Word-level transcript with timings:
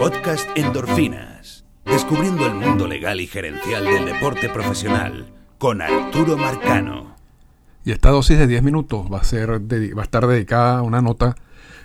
Podcast 0.00 0.48
Endorfinas. 0.56 1.66
Descubriendo 1.84 2.46
el 2.46 2.54
mundo 2.54 2.88
legal 2.88 3.20
y 3.20 3.26
gerencial 3.26 3.84
del 3.84 4.06
deporte 4.06 4.48
profesional 4.48 5.30
con 5.58 5.82
Arturo 5.82 6.38
Marcano. 6.38 7.14
Y 7.84 7.92
esta 7.92 8.08
dosis 8.08 8.38
de 8.38 8.46
10 8.46 8.62
minutos 8.62 9.12
va 9.12 9.18
a, 9.18 9.24
ser 9.24 9.50
va 9.50 10.00
a 10.00 10.04
estar 10.04 10.26
dedicada 10.26 10.78
a 10.78 10.82
una 10.82 11.02
nota 11.02 11.36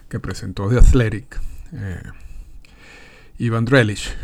que 0.07 0.21
presentó 0.21 0.69
The 0.69 0.77
Athletic, 0.77 1.41
eh, 1.73 2.03
Ivan 3.37 3.65
Drelich, 3.65 4.15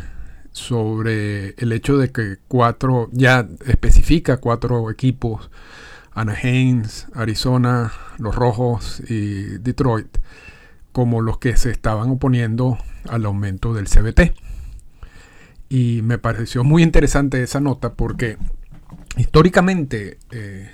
sobre 0.53 1.49
el 1.57 1.73
hecho 1.73 1.97
de 1.97 2.13
que 2.13 2.37
cuatro, 2.47 3.09
ya 3.11 3.45
especifica 3.65 4.37
cuatro 4.37 4.89
equipos, 4.89 5.51
Anaheim, 6.13 6.83
Arizona, 7.13 7.91
Los 8.19 8.35
Rojos 8.35 9.01
y 9.09 9.57
Detroit, 9.57 10.17
como 10.91 11.21
los 11.21 11.37
que 11.37 11.57
se 11.57 11.71
estaban 11.71 12.09
oponiendo 12.09 12.77
al 13.09 13.25
aumento 13.25 13.73
del 13.73 13.87
CBT. 13.87 14.33
Y 15.69 16.01
me 16.03 16.17
pareció 16.17 16.63
muy 16.63 16.83
interesante 16.83 17.41
esa 17.41 17.61
nota 17.61 17.93
porque 17.93 18.37
históricamente 19.17 20.19
eh, 20.31 20.69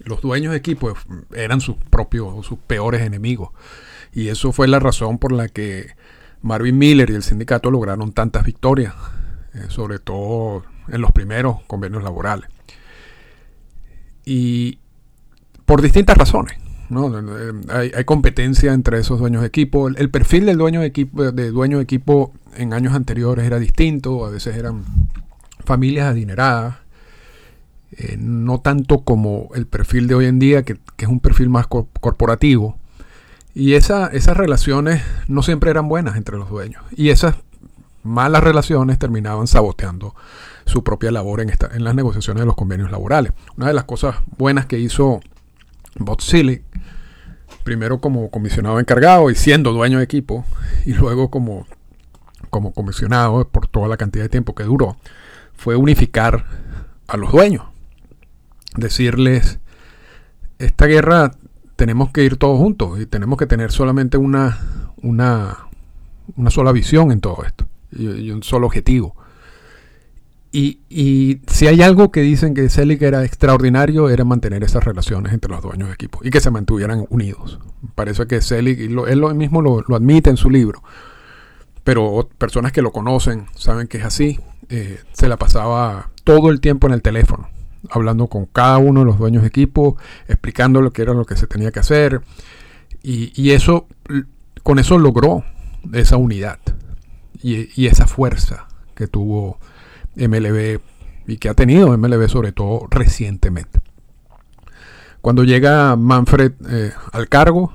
los 0.00 0.20
dueños 0.20 0.50
de 0.52 0.58
equipos 0.58 0.98
eran 1.34 1.60
sus 1.60 1.76
propios, 1.76 2.44
sus 2.44 2.58
peores 2.58 3.02
enemigos. 3.02 3.50
Y 4.12 4.28
eso 4.28 4.52
fue 4.52 4.68
la 4.68 4.78
razón 4.78 5.18
por 5.18 5.32
la 5.32 5.48
que 5.48 5.94
Marvin 6.42 6.76
Miller 6.76 7.10
y 7.10 7.14
el 7.14 7.22
sindicato 7.22 7.70
lograron 7.70 8.12
tantas 8.12 8.44
victorias, 8.44 8.94
eh, 9.54 9.66
sobre 9.68 9.98
todo 9.98 10.64
en 10.88 11.00
los 11.00 11.12
primeros 11.12 11.62
convenios 11.66 12.02
laborales. 12.02 12.48
Y 14.24 14.78
por 15.64 15.82
distintas 15.82 16.18
razones. 16.18 16.61
Hay, 17.68 18.04
competencia 18.04 18.72
entre 18.72 18.98
esos 18.98 19.18
dueños 19.18 19.42
de 19.42 19.48
equipo. 19.48 19.88
El, 19.88 20.10
perfil 20.10 20.46
del 20.46 20.58
dueño 20.58 20.80
de 20.80 20.86
equipo, 20.86 21.32
de 21.32 21.50
dueño 21.50 21.78
de 21.78 21.84
equipo 21.84 22.32
en 22.56 22.72
años 22.72 22.94
anteriores 22.94 23.46
era 23.46 23.58
distinto. 23.58 24.24
A 24.26 24.30
veces 24.30 24.56
eran 24.56 24.84
familias 25.64 26.08
adineradas. 26.08 26.76
Eh, 27.92 28.16
no 28.18 28.60
tanto 28.60 29.00
como 29.00 29.50
el 29.54 29.66
perfil 29.66 30.06
de 30.06 30.14
hoy 30.14 30.26
en 30.26 30.38
día, 30.38 30.62
que, 30.62 30.78
es 30.98 31.08
un 31.08 31.20
perfil 31.20 31.48
más 31.48 31.66
corporativo. 31.66 32.76
Y 33.54 33.74
esa, 33.74 34.06
esas 34.08 34.36
relaciones 34.36 35.02
no 35.28 35.42
siempre 35.42 35.70
eran 35.70 35.88
buenas 35.88 36.16
entre 36.16 36.38
los 36.38 36.48
dueños. 36.48 36.82
Y 36.96 37.10
esas 37.10 37.36
malas 38.02 38.42
relaciones 38.42 38.98
terminaban 38.98 39.46
saboteando 39.46 40.14
su 40.64 40.82
propia 40.82 41.10
labor 41.10 41.40
en, 41.40 41.50
esta, 41.50 41.70
en 41.74 41.84
las 41.84 41.94
negociaciones 41.94 42.40
de 42.40 42.46
los 42.46 42.56
convenios 42.56 42.90
laborales. 42.90 43.32
Una 43.56 43.68
de 43.68 43.74
las 43.74 43.84
cosas 43.84 44.16
buenas 44.38 44.66
que 44.66 44.78
hizo 44.78 45.20
Botzili, 45.96 46.62
primero 47.62 48.00
como 48.00 48.30
comisionado 48.30 48.80
encargado 48.80 49.30
y 49.30 49.34
siendo 49.34 49.72
dueño 49.72 49.98
de 49.98 50.04
equipo, 50.04 50.44
y 50.84 50.94
luego 50.94 51.30
como, 51.30 51.66
como 52.50 52.72
comisionado 52.72 53.48
por 53.48 53.66
toda 53.66 53.88
la 53.88 53.96
cantidad 53.96 54.24
de 54.24 54.28
tiempo 54.28 54.54
que 54.54 54.64
duró, 54.64 54.96
fue 55.54 55.76
unificar 55.76 56.44
a 57.06 57.16
los 57.16 57.32
dueños. 57.32 57.64
Decirles, 58.76 59.58
esta 60.58 60.86
guerra 60.86 61.32
tenemos 61.76 62.10
que 62.10 62.24
ir 62.24 62.36
todos 62.36 62.58
juntos 62.58 63.00
y 63.00 63.06
tenemos 63.06 63.38
que 63.38 63.46
tener 63.46 63.72
solamente 63.72 64.16
una, 64.16 64.58
una, 65.02 65.66
una 66.36 66.50
sola 66.50 66.72
visión 66.72 67.12
en 67.12 67.20
todo 67.20 67.44
esto 67.44 67.66
y, 67.90 68.30
un 68.30 68.42
solo 68.42 68.66
objetivo. 68.66 69.16
Y, 70.54 71.40
si 71.46 71.66
hay 71.66 71.80
algo 71.80 72.12
que 72.12 72.20
dicen 72.20 72.52
que 72.52 72.68
Selig 72.68 73.02
era 73.02 73.24
extraordinario, 73.24 74.10
era 74.10 74.24
mantener 74.24 74.62
esas 74.62 74.84
relaciones 74.84 75.32
entre 75.32 75.50
los 75.50 75.62
dueños 75.62 75.88
de 75.88 75.94
equipo 75.94 76.20
y 76.22 76.30
que 76.30 76.40
se 76.40 76.50
mantuvieran 76.50 77.06
unidos. 77.08 77.58
Parece 77.94 78.26
que 78.26 78.42
Selig, 78.42 78.78
él 78.80 79.34
mismo 79.34 79.62
lo, 79.62 79.96
admite 79.96 80.28
en 80.28 80.36
su 80.36 80.50
libro, 80.50 80.82
pero 81.84 82.28
personas 82.36 82.72
que 82.72 82.82
lo 82.82 82.92
conocen 82.92 83.46
saben 83.54 83.88
que 83.88 83.98
es 83.98 84.04
así. 84.04 84.40
Eh, 84.68 85.00
se 85.12 85.26
la 85.26 85.38
pasaba 85.38 86.10
todo 86.22 86.50
el 86.50 86.60
tiempo 86.60 86.86
en 86.86 86.92
el 86.92 87.00
teléfono, 87.00 87.48
hablando 87.88 88.26
con 88.26 88.44
cada 88.44 88.76
uno 88.76 89.00
de 89.00 89.06
los 89.06 89.18
dueños 89.18 89.42
de 89.42 89.48
equipo, 89.48 89.96
explicando 90.28 90.82
lo 90.82 90.92
que 90.92 91.00
era 91.00 91.14
lo 91.14 91.24
que 91.24 91.36
se 91.36 91.46
tenía 91.46 91.72
que 91.72 91.80
hacer. 91.80 92.20
Y, 93.02 93.50
eso, 93.50 93.88
con 94.62 94.78
eso 94.78 94.98
logró 94.98 95.44
esa 95.92 96.18
unidad 96.18 96.60
y 97.42 97.86
esa 97.86 98.06
fuerza 98.06 98.68
que 98.94 99.08
tuvo 99.08 99.58
MLB 100.16 100.80
y 101.26 101.36
que 101.38 101.48
ha 101.48 101.54
tenido 101.54 101.96
MLB 101.96 102.28
sobre 102.28 102.52
todo 102.52 102.86
recientemente. 102.90 103.80
Cuando 105.20 105.44
llega 105.44 105.94
Manfred 105.96 106.52
eh, 106.68 106.92
al 107.12 107.28
cargo, 107.28 107.72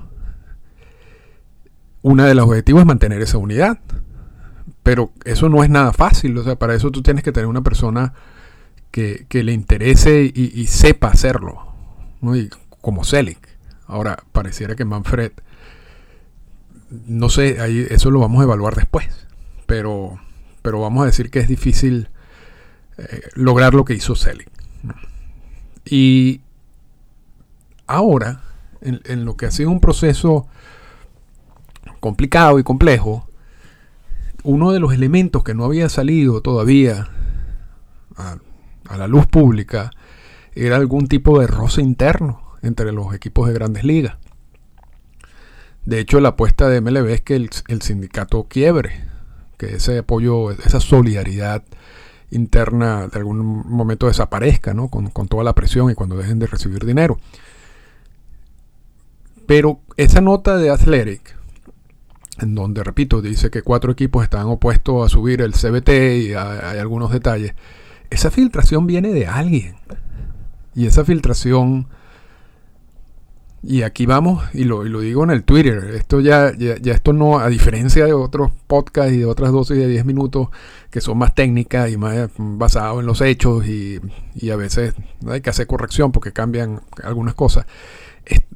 uno 2.02 2.24
de 2.24 2.36
los 2.36 2.46
objetivos 2.46 2.81
es 2.81 2.86
mantener 2.86 3.22
esa 3.22 3.38
unidad. 3.38 3.80
Pero 4.84 5.12
eso 5.25 5.50
no 5.50 5.64
es 5.64 5.70
nada 5.70 5.94
fácil. 5.94 6.38
O 6.38 6.44
sea, 6.44 6.58
para 6.58 6.75
eso 6.75 6.92
tú 6.92 7.02
tienes 7.02 7.24
que 7.24 7.31
tener 7.31 7.48
una 7.48 7.62
persona 7.62 8.14
que, 8.92 9.25
le 9.30 9.52
interese 9.54 10.31
y, 10.34 10.68
sepa 10.68 11.08
hacerlo. 11.08 11.74
como 12.81 13.04
Selig. 13.04 13.40
Ahora, 13.86 14.18
pareciera 14.31 14.75
que 14.75 14.86
Manfred, 14.86 15.31
no 17.06 17.30
sé, 17.30 17.62
ahí, 17.62 17.86
eso 17.90 18.12
lo 18.12 18.19
vamos 18.19 18.42
a 18.42 18.44
evaluar 18.44 18.75
después. 18.75 19.28
Pero, 19.66 20.19
pero 20.62 20.81
vamos 20.81 21.04
a 21.04 21.06
decir 21.06 21.30
que 21.30 21.40
es 21.40 21.48
difícil 21.48 22.09
eh, 22.97 23.22
lograr 23.35 23.74
lo 23.74 23.85
que 23.85 23.94
hizo 23.94 24.16
Selig. 24.16 24.50
Y 25.85 26.41
ahora, 27.85 28.41
en, 28.81 29.25
lo 29.25 29.38
que 29.38 29.46
ha 29.46 29.52
sido 29.52 29.69
un 29.69 29.80
proceso 29.80 30.47
complicado 32.00 32.59
y 32.59 32.63
complejo, 32.63 33.28
uno 34.44 34.72
de 34.72 34.80
los 34.80 34.94
elementos 34.94 35.44
que 35.44 35.53
no 35.53 35.66
había 35.66 35.90
salido 35.90 36.41
todavía 36.41 37.09
a, 38.16 38.38
la 38.97 39.07
luz 39.07 39.28
pública 39.28 39.91
era 40.56 40.78
algún 40.78 41.07
tipo 41.07 41.40
de 41.40 41.47
roce 41.47 41.81
interno 41.81 42.41
entre 42.62 42.91
los 42.91 43.13
equipos 43.13 43.47
de 43.47 43.53
grandes 43.53 43.84
ligas. 43.84 44.16
De 45.86 46.00
hecho, 46.00 46.19
la 46.19 46.30
apuesta 46.30 46.68
de 46.68 46.81
MLB 46.81 47.07
es 47.09 47.22
que 47.22 47.36
el, 47.36 47.50
el 47.68 47.81
sindicato 47.81 48.47
quiebre, 48.50 49.03
que 49.57 49.75
ese 49.75 50.00
apoyo, 50.00 50.52
esa 50.52 50.80
solidaridad 50.80 51.63
interna 52.32 53.08
de 53.08 53.18
algún 53.18 53.68
momento 53.68 54.08
desaparezca, 54.08 54.74
¿no? 54.74 54.90
Con, 54.90 55.10
toda 55.28 55.44
la 55.44 55.56
presión 55.56 55.90
y 55.90 55.96
cuando 55.96 56.18
dejen 56.18 56.40
de 56.40 56.48
recibir 56.48 56.86
dinero. 56.86 57.18
Pero 59.46 59.80
esa 59.96 60.20
nota 60.22 60.58
de 60.58 60.70
Athletic, 60.70 61.36
en 62.40 62.54
donde, 62.54 62.84
repito, 62.84 63.22
dice 63.22 63.50
que 63.50 63.62
cuatro 63.62 63.92
equipos 63.92 64.24
están 64.24 64.48
opuestos 64.48 65.06
a 65.06 65.10
subir 65.10 65.42
el 65.42 65.54
CBT 65.54 65.90
y 65.90 66.34
hay 66.34 66.80
algunos 66.80 67.12
detalles, 67.12 67.54
esa 68.10 68.30
filtración 68.30 68.88
viene 68.88 69.14
de 69.14 69.28
alguien. 69.28 69.76
Y 70.76 70.86
esa 70.86 71.04
filtración 71.04 71.88
y 73.63 73.81
aquí 73.81 74.06
vamos, 74.06 74.44
y 74.53 74.66
lo, 74.66 74.84
digo 74.84 75.23
en 75.23 75.31
el 75.31 75.44
Twitter, 75.44 75.95
esto 75.95 76.19
ya, 76.19 76.53
ya, 76.56 76.75
esto 76.94 77.12
no, 77.12 77.40
a 77.40 77.50
diferencia 77.50 78.06
de 78.06 78.13
otros 78.13 78.51
podcasts 78.68 79.13
y 79.13 79.18
de 79.18 79.25
otras 79.25 79.51
dosis 79.51 79.78
de 79.78 79.88
10 79.88 80.06
minutos 80.06 80.50
que 80.91 81.01
son 81.01 81.18
más 81.18 81.34
técnicas 81.34 81.90
y 81.90 81.97
más 81.97 82.29
basados 82.38 83.00
en 83.00 83.07
los 83.07 83.19
hechos 83.22 83.66
y, 83.68 84.00
a 84.51 84.56
veces 84.56 84.94
hay 85.28 85.41
que 85.41 85.50
hacer 85.50 85.66
corrección 85.66 86.12
porque 86.12 86.31
cambian 86.31 86.81
algunas 87.03 87.34
cosas. 87.34 87.66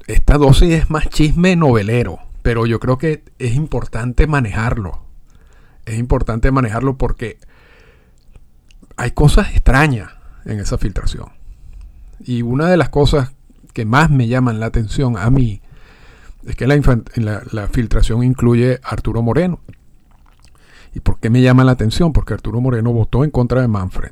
Esta 0.07 0.38
dosis 0.38 0.73
es 0.73 0.89
más 0.89 1.09
chisme 1.09 1.56
novelero, 1.56 2.19
pero 2.44 2.66
yo 2.66 2.79
creo 2.79 2.97
que 2.97 3.23
es 3.39 3.56
importante 3.56 4.28
manejarlo. 4.28 5.03
Es 5.85 5.97
importante 5.97 6.51
manejarlo 6.51 6.97
porque 6.97 7.39
hay 8.97 9.12
cosas 9.12 9.50
extrañas 9.51 10.12
en 10.45 10.59
esa 10.59 10.78
filtración. 10.78 11.29
Y 12.19 12.44
una 12.44 12.69
de 12.69 12.78
las 12.78 12.89
cosas 12.89 13.33
que 13.72 13.86
más 13.86 14.09
me 14.09 14.28
llaman 14.28 14.59
la 14.59 14.68
atención 14.68 15.18
a 15.18 15.30
mí 15.30 15.62
es 16.46 16.56
que 16.56 16.68
la, 16.68 17.68
filtración 17.68 18.24
incluye 18.24 18.80
a 18.84 18.90
Arturo 18.90 19.22
Moreno. 19.22 19.59
¿Y 20.94 21.00
por 21.00 21.20
qué 21.20 21.30
me 21.30 21.42
llama 21.42 21.63
la 21.63 21.72
atención? 21.74 22.13
Porque 22.13 22.34
Arturo 22.34 22.60
Moreno 22.60 22.92
votó 22.92 23.24
en 23.24 23.31
contra 23.31 23.62
de 23.62 23.68
Manfred 23.68 24.12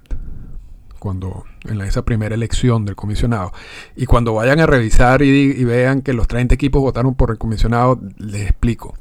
cuando 1.00 1.46
en 1.64 1.80
esa 1.82 2.04
primera 2.04 2.36
elección 2.36 2.86
del 2.86 2.96
comisionado. 2.96 3.54
Y 3.96 4.06
cuando 4.06 4.34
vayan 4.34 4.60
a 4.60 4.66
revisar 4.66 5.22
y, 5.22 5.64
vean 5.64 6.02
que 6.02 6.14
los 6.14 6.28
30 6.28 6.54
equipos 6.54 6.82
votaron 6.82 7.16
por 7.16 7.32
el 7.32 7.38
comisionado, 7.38 8.00
les 8.18 8.50
explico. 8.50 8.96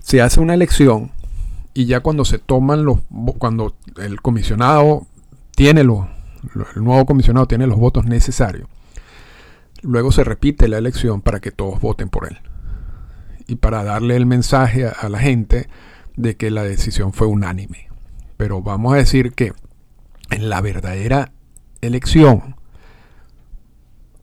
Se 0.00 0.20
hace 0.20 0.40
una 0.40 0.54
elección 0.54 1.12
y 1.72 1.86
ya 1.86 2.00
cuando 2.00 2.24
se 2.24 2.38
toman 2.38 2.84
los 2.84 2.98
cuando 3.38 3.76
el 3.96 4.20
comisionado 4.20 5.06
tiene 5.54 5.84
los 5.84 6.00
el 6.74 6.82
nuevo 6.82 7.06
comisionado 7.06 7.46
tiene 7.46 7.68
los 7.68 7.78
votos 7.78 8.06
necesarios 8.06 8.66
Luego 9.82 10.12
se 10.12 10.24
repite 10.24 10.68
la 10.68 10.78
elección 10.78 11.22
para 11.22 11.40
que 11.40 11.50
todos 11.50 11.80
voten 11.80 12.08
por 12.08 12.26
él. 12.26 12.38
Y 13.46 13.56
para 13.56 13.82
darle 13.82 14.16
el 14.16 14.26
mensaje 14.26 14.86
a, 14.86 15.08
la 15.08 15.18
gente 15.18 15.68
de 16.16 16.36
que 16.36 16.50
la 16.50 16.62
decisión 16.62 17.12
fue 17.12 17.26
unánime. 17.26 17.88
Pero 18.36 18.62
vamos 18.62 18.94
a 18.94 18.96
decir 18.96 19.32
que 19.32 19.52
en 20.30 20.48
la 20.48 20.60
verdadera 20.60 21.32
elección, 21.80 22.56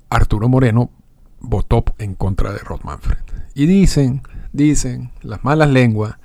Arturo 0.09 0.47
Moreno 0.47 0.91
votó 1.39 1.83
en 1.97 2.15
contra 2.15 2.53
de 2.53 2.59
Rod 2.59 2.81
Manfred. 2.83 3.17
Y 3.53 3.65
dicen, 3.65 4.21
dicen 4.53 5.11
las 5.21 5.43
malas 5.43 5.69
lenguas, 5.69 6.15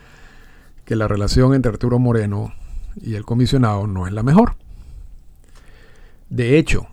que 0.84 0.96
la 0.96 1.08
relación 1.08 1.54
entre 1.54 1.70
Arturo 1.70 1.98
Moreno 1.98 2.52
y 3.00 3.14
el 3.14 3.24
comisionado 3.24 3.86
no 3.86 4.06
es 4.06 4.12
la 4.12 4.22
mejor. 4.22 4.56
De 6.28 6.58
hecho, 6.58 6.86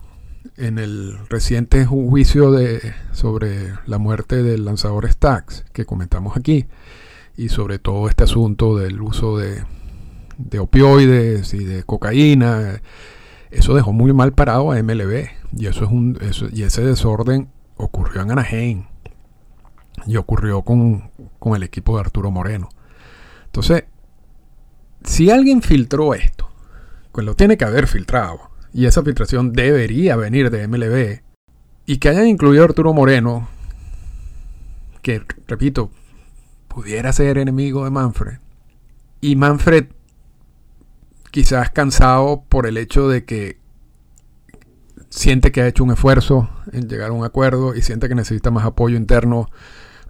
en 0.56 0.78
el 0.78 1.18
reciente 1.28 1.84
juicio 1.86 2.50
de, 2.50 2.94
sobre 3.12 3.74
la 3.86 3.98
muerte 3.98 4.42
del 4.42 4.64
lanzador 4.64 5.10
Stax 5.10 5.64
que 5.72 5.84
comentamos 5.84 6.36
aquí, 6.36 6.66
y 7.36 7.48
sobre 7.48 7.78
todo 7.78 8.08
este 8.08 8.24
asunto 8.24 8.76
del 8.76 9.00
uso 9.00 9.38
de, 9.38 9.64
de 10.36 10.58
opioides 10.58 11.54
y 11.54 11.64
de 11.64 11.84
cocaína, 11.84 12.80
eso 13.50 13.74
dejó 13.74 13.92
muy 13.92 14.12
mal 14.12 14.32
parado 14.32 14.72
a 14.72 14.82
MLB. 14.82 15.28
Y, 15.56 15.66
eso 15.66 15.84
es 15.84 15.90
un, 15.90 16.18
y 16.52 16.62
ese 16.62 16.82
desorden 16.82 17.48
ocurrió 17.76 18.22
en 18.22 18.30
Anaheim 18.30 18.84
y 20.06 20.16
ocurrió 20.16 20.62
con, 20.62 21.10
con 21.38 21.56
el 21.56 21.62
equipo 21.62 21.94
de 21.94 22.00
Arturo 22.00 22.30
Moreno. 22.30 22.68
Entonces, 23.46 23.84
si 25.02 25.30
alguien 25.30 25.62
filtró 25.62 26.14
esto, 26.14 26.48
pues 27.12 27.26
lo 27.26 27.34
tiene 27.34 27.56
que 27.56 27.64
haber 27.64 27.86
filtrado. 27.86 28.49
Y 28.72 28.86
esa 28.86 29.02
filtración 29.02 29.52
debería 29.52 30.16
venir 30.16 30.50
de 30.50 30.66
MLB. 30.66 31.22
Y 31.86 31.98
que 31.98 32.08
hayan 32.08 32.28
incluido 32.28 32.62
a 32.62 32.66
Arturo 32.66 32.92
Moreno, 32.92 33.48
que, 35.02 35.22
repito, 35.48 35.90
pudiera 36.68 37.12
ser 37.12 37.38
enemigo 37.38 37.84
de 37.84 37.90
Manfred. 37.90 38.38
Y 39.20 39.36
Manfred 39.36 39.86
quizás 41.30 41.70
cansado 41.70 42.44
por 42.48 42.66
el 42.66 42.76
hecho 42.76 43.08
de 43.08 43.24
que 43.24 43.58
siente 45.10 45.50
que 45.52 45.60
ha 45.60 45.66
hecho 45.66 45.84
un 45.84 45.90
esfuerzo 45.90 46.48
en 46.72 46.88
llegar 46.88 47.10
a 47.10 47.12
un 47.12 47.24
acuerdo 47.24 47.74
y 47.74 47.82
siente 47.82 48.08
que 48.08 48.14
necesita 48.14 48.50
más 48.50 48.64
apoyo 48.64 48.96
interno 48.96 49.48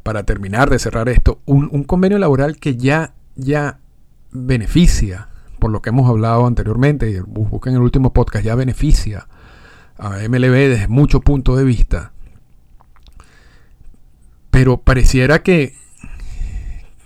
para 0.03 0.25
terminar 0.25 0.71
de 0.71 0.79
cerrar 0.79 1.09
esto. 1.09 1.41
Un, 1.47 1.85
convenio 1.85 2.19
laboral 2.19 2.59
que 2.59 2.77
ya, 2.77 3.15
ya 3.35 3.81
beneficia, 4.31 5.30
por 5.61 5.71
lo 5.71 5.83
que 5.83 5.91
hemos 5.91 6.09
hablado 6.09 6.47
anteriormente, 6.47 7.11
y 7.11 7.21
busquen 7.21 7.75
el 7.75 7.81
último 7.81 8.13
podcast, 8.13 8.45
ya 8.45 8.55
beneficia 8.55 9.29
a 9.99 10.17
MLB 10.29 10.69
desde 10.69 10.89
muchos 10.89 11.23
puntos 11.23 11.59
de 11.59 11.65
vista. 11.65 12.13
Pero 14.51 14.79
pareciera 14.79 15.43
que, 15.43 15.75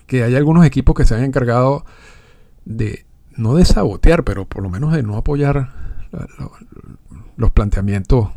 que 0.06 0.22
hay 0.22 0.36
algunos 0.36 0.64
equipos 0.64 0.94
que 0.94 1.04
se 1.04 1.14
han 1.14 1.24
encargado 1.24 1.84
de, 2.64 3.04
no 3.36 3.54
de 3.54 3.64
sabotear, 3.64 4.24
pero 4.24 4.46
por 4.46 4.62
lo 4.62 4.70
menos 4.70 4.92
de 4.92 5.02
no 5.02 5.16
apoyar 5.16 5.72
los 7.36 7.50
planteamientos 7.50 8.28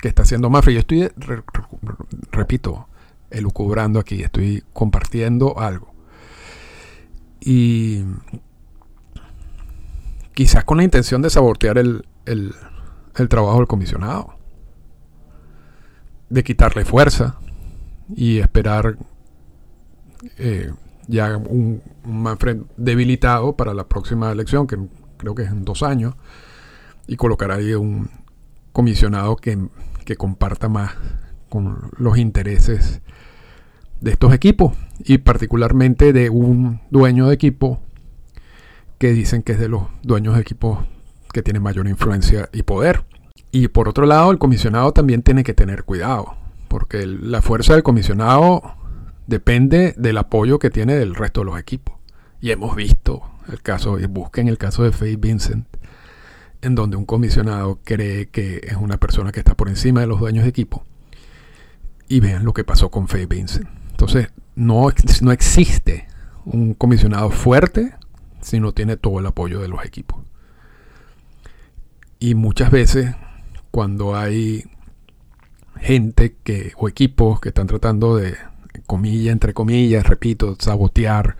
que 0.00 0.08
está 0.08 0.22
haciendo 0.22 0.50
Mafre. 0.50 0.74
Yo 0.74 0.80
estoy, 0.80 1.08
repito, 2.32 2.88
elucubrando 3.30 3.98
aquí, 4.00 4.22
estoy 4.22 4.64
compartiendo 4.72 5.58
algo. 5.58 5.94
Y 7.40 8.02
quizás 10.36 10.64
con 10.64 10.76
la 10.76 10.84
intención 10.84 11.22
de 11.22 11.30
sabotear 11.30 11.78
el, 11.78 12.04
trabajo 13.30 13.56
del 13.56 13.66
comisionado, 13.66 14.34
de 16.28 16.44
quitarle 16.44 16.84
fuerza 16.84 17.38
y 18.14 18.36
esperar 18.40 18.98
eh, 20.36 20.70
ya 21.08 21.38
un, 21.38 21.80
Manfred 22.04 22.58
debilitado 22.76 23.56
para 23.56 23.72
la 23.72 23.88
próxima 23.88 24.30
elección, 24.30 24.66
que 24.66 24.76
creo 25.16 25.34
que 25.34 25.44
es 25.44 25.50
en 25.50 25.64
dos 25.64 25.82
años, 25.82 26.14
y 27.06 27.16
colocar 27.16 27.50
ahí 27.50 27.72
un 27.72 28.10
comisionado 28.72 29.36
que, 29.36 29.58
que 30.04 30.16
comparta 30.16 30.68
más 30.68 30.92
con 31.48 31.90
los 31.96 32.18
intereses 32.18 33.00
de 34.02 34.10
estos 34.10 34.34
equipos 34.34 34.74
y 34.98 35.16
particularmente 35.16 36.12
de 36.12 36.28
un 36.28 36.82
dueño 36.90 37.28
de 37.28 37.34
equipo 37.34 37.80
que 38.98 39.12
dicen 39.12 39.42
que 39.42 39.52
es 39.52 39.58
de 39.58 39.68
los 39.68 39.84
dueños 40.02 40.34
de 40.34 40.40
equipos 40.40 40.78
que 41.32 41.42
tienen 41.42 41.62
mayor 41.62 41.86
influencia 41.86 42.48
y 42.52 42.62
poder. 42.62 43.04
Y 43.52 43.68
por 43.68 43.88
otro 43.88 44.06
lado, 44.06 44.30
el 44.30 44.38
comisionado 44.38 44.92
también 44.92 45.22
tiene 45.22 45.44
que 45.44 45.54
tener 45.54 45.84
cuidado, 45.84 46.36
porque 46.68 47.06
la 47.06 47.42
fuerza 47.42 47.74
del 47.74 47.82
comisionado 47.82 48.74
depende 49.26 49.94
del 49.96 50.18
apoyo 50.18 50.58
que 50.58 50.70
tiene 50.70 50.94
del 50.94 51.14
resto 51.14 51.40
de 51.40 51.46
los 51.46 51.58
equipos. 51.58 51.96
Y 52.40 52.50
hemos 52.50 52.76
visto 52.76 53.22
el 53.50 53.62
caso, 53.62 53.98
y 53.98 54.06
busquen 54.06 54.48
el 54.48 54.58
caso 54.58 54.82
de 54.82 54.92
Faye 54.92 55.16
Vincent, 55.16 55.66
en 56.62 56.74
donde 56.74 56.96
un 56.96 57.04
comisionado 57.04 57.80
cree 57.84 58.28
que 58.28 58.60
es 58.62 58.76
una 58.76 58.98
persona 58.98 59.32
que 59.32 59.40
está 59.40 59.56
por 59.56 59.68
encima 59.68 60.00
de 60.00 60.06
los 60.06 60.20
dueños 60.20 60.44
de 60.44 60.50
equipo. 60.50 60.84
Y 62.08 62.20
vean 62.20 62.44
lo 62.44 62.52
que 62.52 62.64
pasó 62.64 62.90
con 62.90 63.08
Faye 63.08 63.26
Vincent. 63.26 63.68
Entonces, 63.90 64.28
no, 64.54 64.88
no 65.22 65.32
existe 65.32 66.06
un 66.44 66.74
comisionado 66.74 67.30
fuerte 67.30 67.94
si 68.46 68.60
no 68.60 68.72
tiene 68.72 68.96
todo 68.96 69.18
el 69.18 69.26
apoyo 69.26 69.60
de 69.60 69.66
los 69.66 69.84
equipos. 69.84 70.20
Y 72.20 72.36
muchas 72.36 72.70
veces, 72.70 73.14
cuando 73.72 74.16
hay 74.16 74.64
gente 75.80 76.36
que, 76.44 76.72
o 76.76 76.88
equipos 76.88 77.40
que 77.40 77.48
están 77.48 77.66
tratando 77.66 78.16
de 78.16 78.36
comillas, 78.86 79.32
entre 79.32 79.52
comillas, 79.52 80.06
repito, 80.06 80.56
sabotear 80.60 81.36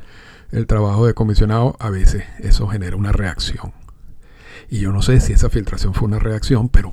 el 0.51 0.67
trabajo 0.67 1.07
de 1.07 1.15
comisionado, 1.15 1.77
a 1.79 1.91
veces 1.91 2.25
eso 2.41 2.67
genera 2.67 2.97
una 2.97 3.13
reacción. 3.13 3.73
Y 4.69 4.81
yo 4.81 4.93
no 4.93 5.01
sé 5.01 5.21
si 5.21 5.33
esa 5.33 5.49
filtración 5.49 5.95
fue 5.95 6.09
una 6.09 6.19
reacción, 6.19 6.69
pero, 6.69 6.93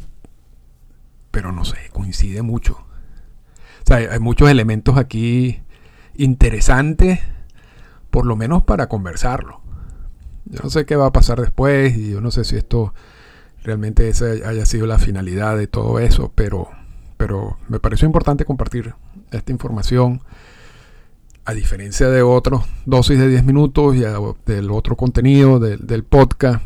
pero 1.31 1.51
no 1.51 1.65
sé, 1.65 1.77
coincide 1.91 2.43
mucho. 2.43 2.73
O 2.75 3.85
sea, 3.85 3.97
hay 3.97 4.19
muchos 4.19 4.47
elementos 4.47 4.95
aquí 4.95 5.59
interesantes, 6.15 7.19
por 8.11 8.27
lo 8.27 8.35
menos 8.35 8.61
para 8.61 8.87
conversarlo. 8.87 9.63
Yo 10.45 10.59
no 10.63 10.69
sé 10.69 10.85
qué 10.85 10.95
va 10.95 11.07
a 11.07 11.11
pasar 11.11 11.39
después 11.39 11.97
y 11.97 12.11
yo 12.11 12.21
no 12.21 12.31
sé 12.31 12.43
si 12.43 12.55
esto 12.55 12.93
realmente 13.63 14.09
esa 14.09 14.25
haya 14.25 14.65
sido 14.65 14.85
la 14.87 14.99
finalidad 14.99 15.57
de 15.57 15.67
todo 15.67 15.99
eso, 15.99 16.31
pero, 16.35 16.69
pero 17.17 17.57
me 17.69 17.79
pareció 17.79 18.05
importante 18.05 18.45
compartir 18.45 18.93
esta 19.31 19.51
información, 19.51 20.21
a 21.45 21.53
diferencia 21.53 22.09
de 22.09 22.21
otros 22.21 22.63
dosis 22.85 23.19
de 23.19 23.27
10 23.27 23.43
minutos 23.43 23.95
y 23.95 24.03
del 24.45 24.71
otro 24.71 24.95
contenido 24.95 25.59
del, 25.59 26.03
podcast, 26.03 26.63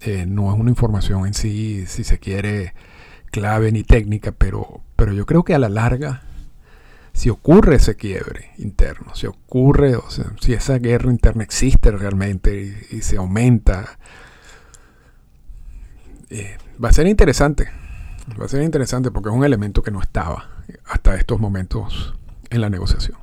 eh, 0.00 0.26
no 0.26 0.52
es 0.52 0.58
una 0.58 0.70
información 0.70 1.26
en 1.26 1.34
sí, 1.34 1.84
si 1.86 2.04
se 2.04 2.18
quiere, 2.18 2.74
clave 3.30 3.72
ni 3.72 3.82
técnica, 3.82 4.32
pero, 4.32 4.80
pero 4.94 5.12
yo 5.12 5.24
creo 5.26 5.42
que 5.42 5.54
a 5.54 5.58
la 5.58 5.68
larga, 5.68 6.22
si 7.16 7.30
ocurre 7.30 7.76
ese 7.76 7.96
quiebre 7.96 8.50
interno, 8.58 9.14
si 9.14 9.26
ocurre, 9.26 9.96
o 9.96 10.10
sea, 10.10 10.26
si 10.38 10.52
esa 10.52 10.78
guerra 10.78 11.10
interna 11.10 11.42
existe 11.42 11.90
realmente 11.90 12.86
y, 12.90 13.00
se 13.00 13.16
aumenta, 13.16 13.98
eh, 16.28 16.58
va 16.82 16.90
a 16.90 16.92
ser 16.92 17.06
interesante. 17.06 17.70
Va 18.38 18.44
a 18.44 18.48
ser 18.48 18.62
interesante 18.62 19.10
porque 19.10 19.30
es 19.30 19.34
un 19.34 19.44
elemento 19.44 19.82
que 19.82 19.90
no 19.90 20.02
estaba 20.02 20.50
hasta 20.84 21.14
estos 21.14 21.40
momentos 21.40 22.14
en 22.50 22.60
la 22.60 22.68
negociación. 22.68 23.16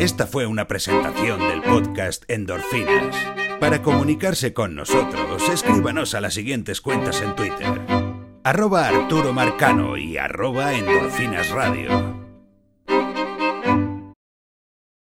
Esta 0.00 0.28
fue 0.28 0.46
una 0.46 0.68
presentación 0.68 1.40
del 1.40 1.62
podcast 1.62 2.22
Endorfinas. 2.28 3.16
Para 3.58 3.82
comunicarse 3.82 4.54
con 4.54 4.76
nosotros, 4.76 5.48
escríbanos 5.48 6.14
a 6.14 6.20
las 6.20 6.34
siguientes 6.34 6.80
cuentas 6.80 7.20
en 7.20 7.34
Twitter. 7.34 7.80
Arroba 8.44 8.86
Arturo 8.86 9.32
Marcano 9.32 9.96
y 9.96 10.18
arroba 10.18 10.72
Endorfinas 10.74 11.50
Radio. 11.50 12.19